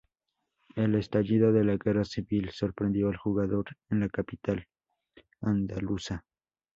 El 0.75 0.95
estallido 0.95 1.53
de 1.53 1.63
la 1.63 1.77
Guerra 1.77 2.03
Civil 2.05 2.49
sorprendió 2.51 3.09
al 3.09 3.17
jugador 3.17 3.65
en 3.91 3.99
la 3.99 4.09
capital 4.09 4.65
andaluza. 5.41 6.25